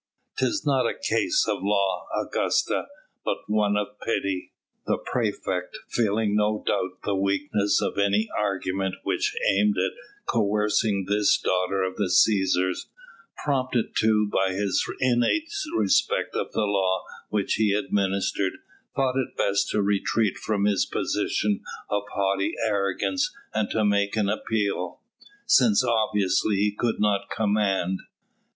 "'Tis 0.39 0.65
not 0.65 0.87
a 0.89 0.95
case 0.97 1.45
of 1.47 1.61
law, 1.61 2.07
Augusta, 2.17 2.87
but 3.23 3.47
one 3.47 3.77
of 3.77 3.99
pity." 4.03 4.51
The 4.87 4.97
praefect, 4.97 5.77
feeling 5.91 6.35
no 6.35 6.63
doubt 6.65 7.03
the 7.03 7.13
weakness 7.13 7.79
of 7.83 7.99
any 7.99 8.27
argument 8.35 8.95
which 9.03 9.35
aimed 9.47 9.75
at 9.77 9.91
coercing 10.25 11.05
this 11.07 11.37
daughter 11.39 11.83
of 11.83 11.97
the 11.97 12.11
Cæsars, 12.11 12.87
prompted 13.45 13.95
too 13.95 14.27
by 14.33 14.53
his 14.53 14.83
innate 14.99 15.53
respect 15.77 16.35
of 16.35 16.51
the 16.51 16.61
law 16.61 17.03
which 17.29 17.53
he 17.59 17.71
administered, 17.73 18.53
thought 18.95 19.19
it 19.19 19.37
best 19.37 19.69
to 19.69 19.83
retreat 19.83 20.35
from 20.35 20.65
his 20.65 20.83
position 20.87 21.61
of 21.91 22.01
haughty 22.15 22.55
arrogance 22.65 23.31
and 23.53 23.69
to 23.69 23.85
make 23.85 24.15
an 24.17 24.29
appeal, 24.29 25.01
since 25.45 25.83
obviously 25.85 26.55
he 26.55 26.71
could 26.75 26.99
not 26.99 27.29
command. 27.29 27.99